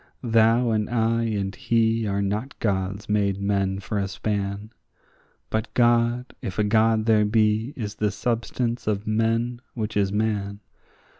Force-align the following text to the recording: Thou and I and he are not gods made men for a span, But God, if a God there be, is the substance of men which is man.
Thou 0.23 0.71
and 0.71 0.89
I 0.89 1.25
and 1.25 1.53
he 1.55 2.07
are 2.07 2.23
not 2.23 2.57
gods 2.57 3.07
made 3.07 3.39
men 3.39 3.79
for 3.79 3.99
a 3.99 4.07
span, 4.07 4.71
But 5.51 5.71
God, 5.75 6.33
if 6.41 6.57
a 6.57 6.63
God 6.63 7.05
there 7.05 7.23
be, 7.23 7.71
is 7.77 7.93
the 7.93 8.09
substance 8.09 8.87
of 8.87 9.05
men 9.05 9.61
which 9.75 9.95
is 9.95 10.11
man. 10.11 10.61